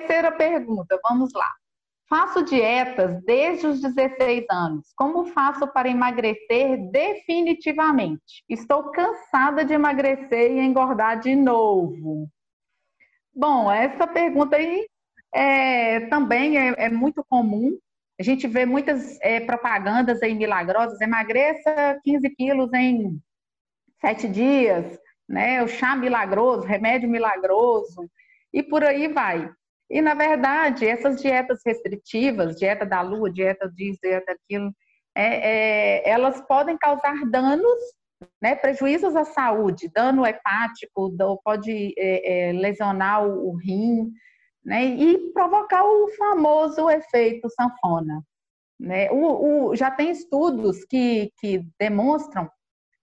[0.00, 1.50] terceira pergunta, vamos lá.
[2.08, 4.92] Faço dietas desde os 16 anos.
[4.96, 8.44] Como faço para emagrecer definitivamente?
[8.48, 12.28] Estou cansada de emagrecer e engordar de novo.
[13.32, 14.88] Bom, essa pergunta aí
[15.32, 17.78] é, também é, é, muito comum.
[18.18, 21.00] A gente vê muitas é, propagandas aí milagrosas.
[21.00, 23.20] Emagreça 15 quilos em
[24.00, 25.62] sete dias, né?
[25.62, 28.10] O chá milagroso, remédio milagroso
[28.52, 29.48] e por aí vai.
[29.90, 34.72] E, na verdade, essas dietas restritivas, dieta da lua, dieta disso, dieta daquilo,
[35.14, 35.24] é,
[36.04, 37.80] é, elas podem causar danos,
[38.40, 41.10] né, prejuízos à saúde, dano hepático,
[41.42, 44.12] pode é, é, lesionar o, o rim,
[44.64, 48.22] né, e provocar o famoso efeito sanfona.
[48.78, 49.10] Né?
[49.10, 52.48] O, o, já tem estudos que, que demonstram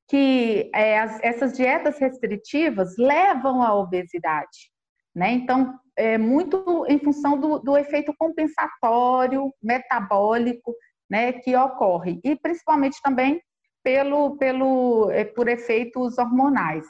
[0.08, 4.72] que é, as, essas dietas restritivas levam à obesidade.
[5.14, 5.32] Né?
[5.32, 10.76] Então, é muito em função do, do efeito compensatório, metabólico,
[11.10, 13.42] né, que ocorre, e principalmente também
[13.84, 16.86] pelo, pelo, é, por efeitos hormonais.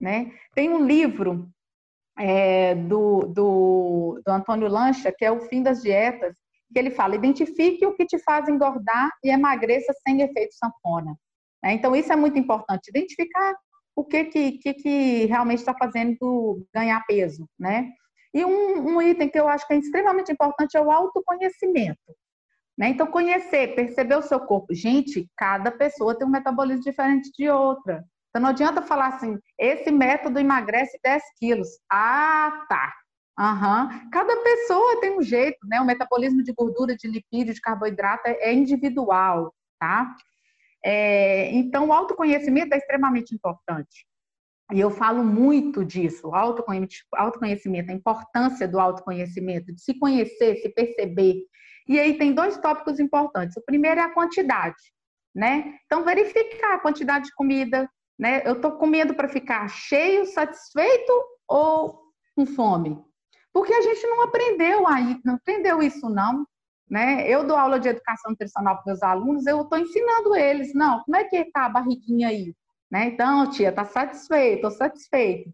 [0.00, 0.32] Né?
[0.54, 1.48] Tem um livro
[2.18, 6.34] é, do, do, do Antônio Lancha, que é O Fim das Dietas,
[6.72, 11.16] que ele fala: identifique o que te faz engordar e emagreça sem efeito sanfona.
[11.62, 11.72] Né?
[11.72, 13.54] Então, isso é muito importante, identificar
[13.94, 17.90] o que, que, que, que realmente está fazendo ganhar peso, né?
[18.32, 21.98] E um, um, item que eu acho que é extremamente importante é o autoconhecimento.
[22.78, 22.88] Né?
[22.90, 24.72] Então, conhecer, perceber o seu corpo.
[24.72, 28.04] Gente, cada pessoa tem um metabolismo diferente de outra.
[28.28, 31.68] Então, não adianta falar assim, esse método emagrece 10 quilos.
[31.90, 32.92] Ah, tá.
[33.38, 34.10] Uhum.
[34.10, 35.80] Cada pessoa tem um jeito, né?
[35.80, 40.14] O metabolismo de gordura, de lipídio, de carboidrato é individual, tá?
[40.84, 44.06] É, então, o autoconhecimento é extremamente importante.
[44.72, 51.42] E eu falo muito disso, autoconhecimento, a importância do autoconhecimento, de se conhecer, se perceber.
[51.88, 53.56] E aí tem dois tópicos importantes.
[53.56, 54.76] O primeiro é a quantidade,
[55.34, 55.78] né?
[55.86, 58.42] Então, verificar a quantidade de comida, né?
[58.44, 61.12] Eu estou comendo para ficar cheio, satisfeito
[61.48, 62.00] ou
[62.36, 62.96] com fome?
[63.52, 66.46] Porque a gente não aprendeu aí, não aprendeu isso não.
[66.88, 67.28] Né?
[67.28, 71.16] Eu dou aula de educação nutricional para meus alunos, eu estou ensinando eles, não, como
[71.16, 72.52] é que está a barriguinha aí?
[72.90, 73.06] Né?
[73.06, 75.50] Então, tia, está satisfeito, estou satisfeito.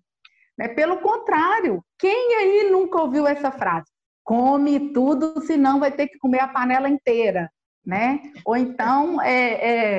[0.58, 0.69] Né?
[0.69, 3.91] Pelo contrário, quem aí nunca ouviu essa frase?
[4.24, 7.48] Come tudo, senão vai ter que comer a panela inteira,
[7.84, 8.20] né?
[8.44, 9.52] Ou então, é,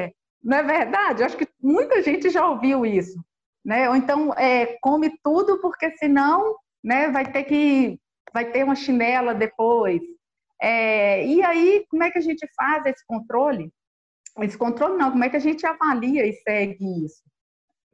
[0.05, 0.11] é,
[0.43, 1.21] não é verdade?
[1.21, 3.23] Eu acho que muita gente já ouviu isso,
[3.63, 3.89] né?
[3.89, 7.97] Ou então, é, come tudo porque senão, né, vai ter que,
[8.33, 10.01] vai ter uma chinela depois,
[10.61, 13.71] é, e aí, como é que a gente faz esse controle?
[14.41, 17.23] Esse controle não, como é que a gente avalia e segue isso?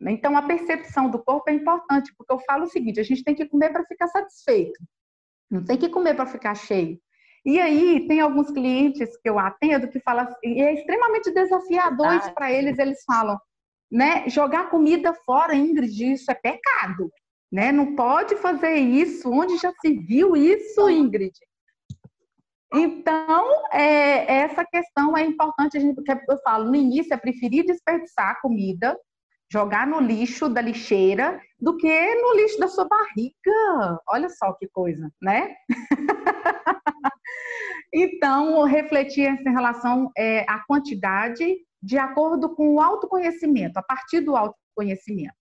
[0.01, 3.35] Então, a percepção do corpo é importante, porque eu falo o seguinte: a gente tem
[3.35, 4.79] que comer para ficar satisfeito,
[5.49, 6.99] não tem que comer para ficar cheio.
[7.45, 12.07] E aí, tem alguns clientes que eu atendo que falam, assim, e é extremamente desafiador
[12.07, 13.37] ah, para eles, eles falam,
[13.91, 14.27] né?
[14.29, 17.11] Jogar comida fora, Ingrid, isso é pecado,
[17.51, 17.71] né?
[17.71, 21.33] Não pode fazer isso, onde já se viu isso, Ingrid?
[22.73, 27.65] Então, é, essa questão é importante, a gente, porque eu falo, no início é preferir
[27.65, 28.97] desperdiçar a comida,
[29.51, 33.99] jogar no lixo da lixeira, do que no lixo da sua barriga.
[34.09, 35.53] Olha só que coisa, né?
[37.93, 41.45] então, refletir em relação é, à quantidade
[41.81, 45.35] de acordo com o autoconhecimento, a partir do autoconhecimento.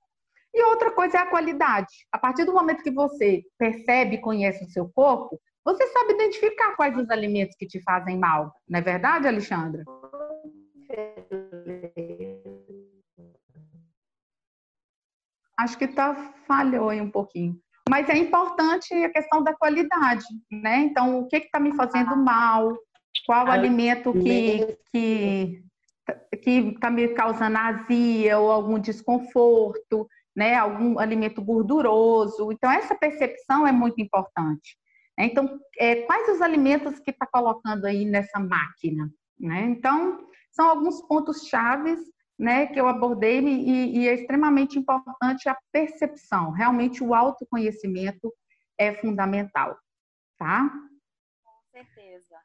[0.54, 2.06] E outra coisa é a qualidade.
[2.12, 6.74] A partir do momento que você percebe e conhece o seu corpo, você sabe identificar
[6.74, 9.84] quais os alimentos que te fazem mal, não é verdade, Alexandra?
[15.56, 16.14] Acho que tá
[16.46, 17.56] falhou aí um pouquinho.
[17.88, 20.78] Mas é importante a questão da qualidade, né?
[20.78, 22.76] Então, o que está me fazendo mal?
[23.26, 25.62] Qual alimento que que
[26.42, 30.54] que está me causando azia ou algum desconforto, né?
[30.54, 32.50] Algum alimento gorduroso.
[32.50, 34.76] Então, essa percepção é muito importante.
[35.18, 35.26] Né?
[35.26, 39.12] Então, é, quais os alimentos que está colocando aí nessa máquina?
[39.38, 39.62] Né?
[39.64, 42.00] Então, são alguns pontos chaves
[42.38, 46.50] né, que eu abordei e, e, é extremamente importante a percepção.
[46.50, 48.32] Realmente, o autoconhecimento
[48.78, 49.78] é fundamental,
[50.38, 50.68] tá?
[51.44, 52.36] Com certeza.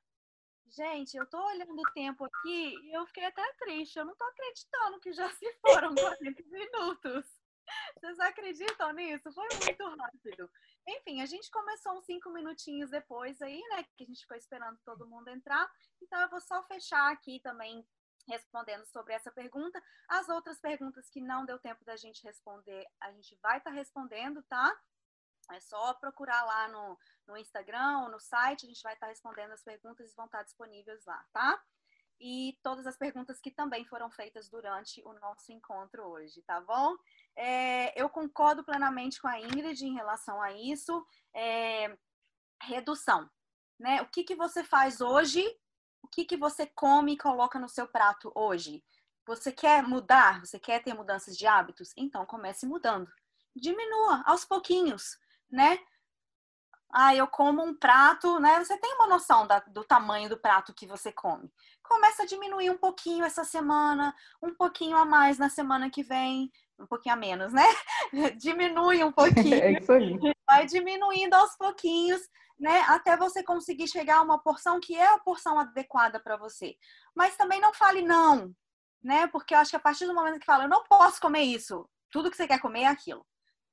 [0.67, 3.97] Gente, eu tô olhando o tempo aqui e eu fiquei até triste.
[3.97, 7.25] Eu não tô acreditando que já se foram 40 minutos.
[7.95, 9.31] Vocês acreditam nisso?
[9.31, 10.49] Foi muito rápido.
[10.87, 13.83] Enfim, a gente começou uns cinco minutinhos depois aí, né?
[13.95, 15.69] Que a gente ficou esperando todo mundo entrar.
[16.01, 17.85] Então, eu vou só fechar aqui também
[18.27, 19.81] respondendo sobre essa pergunta.
[20.07, 23.75] As outras perguntas que não deu tempo da gente responder, a gente vai estar tá
[23.75, 24.77] respondendo, tá?
[25.51, 29.51] É só procurar lá no, no Instagram ou no site, a gente vai estar respondendo
[29.51, 31.63] as perguntas e vão estar disponíveis lá, tá?
[32.19, 36.95] E todas as perguntas que também foram feitas durante o nosso encontro hoje, tá bom?
[37.35, 41.05] É, eu concordo plenamente com a Ingrid em relação a isso.
[41.33, 41.95] É,
[42.61, 43.29] redução,
[43.79, 44.01] né?
[44.01, 45.43] O que, que você faz hoje?
[46.01, 48.83] O que, que você come e coloca no seu prato hoje?
[49.25, 50.39] Você quer mudar?
[50.39, 51.93] Você quer ter mudanças de hábitos?
[51.95, 53.11] Então comece mudando.
[53.55, 55.17] Diminua aos pouquinhos
[55.49, 55.79] né?
[56.89, 58.63] Ah, eu como um prato, né?
[58.63, 61.51] Você tem uma noção da, do tamanho do prato que você come.
[61.83, 66.51] Começa a diminuir um pouquinho essa semana, um pouquinho a mais na semana que vem,
[66.79, 67.65] um pouquinho a menos, né?
[68.37, 69.55] Diminui um pouquinho.
[69.55, 70.17] É isso aí.
[70.45, 72.21] Vai diminuindo aos pouquinhos,
[72.59, 72.81] né?
[72.87, 76.75] Até você conseguir chegar a uma porção que é a porção adequada para você.
[77.13, 78.53] Mas também não fale não,
[79.03, 79.27] né?
[79.27, 81.87] Porque eu acho que a partir do momento que fala, eu não posso comer isso,
[82.09, 83.25] tudo que você quer comer é aquilo,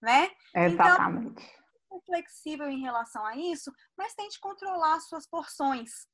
[0.02, 0.30] né?
[0.54, 1.42] Exatamente.
[1.42, 1.63] Então,
[2.02, 6.06] flexível em relação a isso, mas tente controlar as suas porções,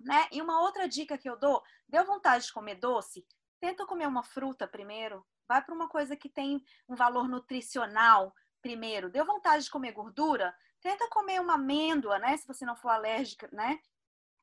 [0.00, 0.28] né?
[0.32, 3.26] E uma outra dica que eu dou, deu vontade de comer doce,
[3.60, 9.10] tenta comer uma fruta primeiro, vai para uma coisa que tem um valor nutricional primeiro.
[9.10, 12.36] Deu vontade de comer gordura, tenta comer uma amêndoa, né?
[12.36, 13.78] Se você não for alérgica, né?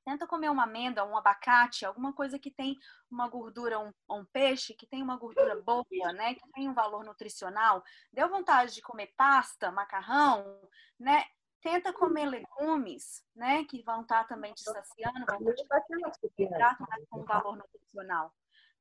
[0.04, 2.76] Tenta comer uma amêndoa, um abacate, alguma coisa que tem
[3.10, 6.34] uma gordura, um, um, peixe que tem uma gordura boa, né?
[6.34, 7.84] Que tem um valor nutricional.
[8.12, 10.60] Deu vontade de comer pasta, macarrão,
[11.00, 11.24] né?
[11.62, 13.64] Tenta comer legumes, né?
[13.66, 16.78] Que vão estar também te saciando, vão estar
[17.10, 18.34] com um valor nutricional.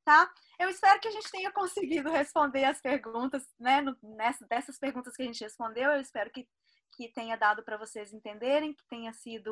[0.03, 0.33] Tá?
[0.59, 3.85] Eu espero que a gente tenha conseguido responder as perguntas, né?
[4.03, 6.49] Nessa, dessas perguntas que a gente respondeu, eu espero que,
[6.93, 9.51] que tenha dado para vocês entenderem, que tenha sido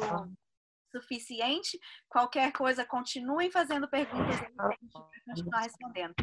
[0.91, 1.79] suficiente.
[2.09, 6.15] Qualquer coisa, continuem fazendo perguntas a gente vai continuar respondendo.